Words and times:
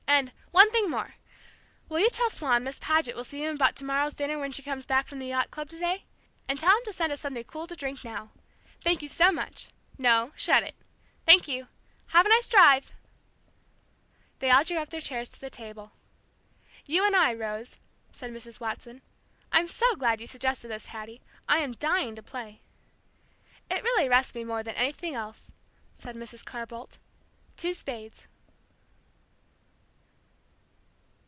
And 0.07 0.33
one 0.51 0.69
thing 0.69 0.89
more! 0.89 1.15
Will 1.89 1.99
you 1.99 2.09
tell 2.09 2.29
Swann 2.29 2.63
Miss 2.65 2.77
Paget 2.77 3.15
will 3.15 3.23
see 3.23 3.43
him 3.43 3.55
about 3.55 3.75
to 3.77 3.85
morrow's 3.85 4.13
dinner 4.13 4.37
when 4.37 4.51
she 4.51 4.61
comes 4.61 4.85
back 4.85 5.07
from 5.07 5.17
the 5.19 5.25
yacht 5.25 5.49
club 5.49 5.69
to 5.69 5.79
day? 5.79 6.03
And 6.47 6.59
tell 6.59 6.77
him 6.77 6.83
to 6.85 6.93
send 6.93 7.11
us 7.13 7.21
something 7.21 7.45
cool 7.45 7.65
to 7.67 7.75
drink 7.77 8.03
now. 8.03 8.29
Thank 8.81 9.01
you 9.01 9.07
so 9.07 9.31
much. 9.31 9.69
No, 9.97 10.31
shut 10.35 10.61
it. 10.63 10.75
Thank 11.25 11.47
you. 11.47 11.69
Have 12.07 12.25
a 12.27 12.29
nice 12.29 12.49
drive!" 12.49 12.91
They 14.39 14.51
all 14.51 14.63
drew 14.65 14.77
up 14.77 14.89
their 14.89 14.99
chairs 15.01 15.29
to 15.29 15.39
the 15.39 15.49
table. 15.49 15.93
"You 16.85 17.03
and 17.05 17.15
I, 17.15 17.33
Rose," 17.33 17.79
said 18.11 18.31
Mrs. 18.31 18.59
Watson. 18.59 19.01
"I'm 19.51 19.69
so 19.69 19.95
glad 19.95 20.19
you 20.19 20.27
suggested 20.27 20.67
this, 20.67 20.87
Hattie. 20.87 21.21
I 21.47 21.59
am 21.59 21.71
dying 21.71 22.15
to 22.15 22.21
play." 22.21 22.61
"It 23.71 23.81
really 23.83 24.09
rests 24.09 24.35
me 24.35 24.43
more 24.43 24.61
than 24.61 24.75
anything 24.75 25.15
else," 25.15 25.51
said 25.95 26.15
Mrs. 26.17 26.45
Carr 26.45 26.65
Boldt. 26.67 26.97
"Two 27.57 27.73
spades." 27.73 28.27